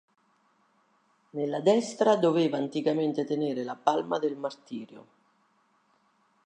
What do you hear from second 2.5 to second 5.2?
anticamente tenere la palma del martirio.